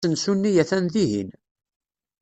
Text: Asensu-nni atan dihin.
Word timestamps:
Asensu-nni 0.03 0.51
atan 0.61 0.85
dihin. 0.93 1.29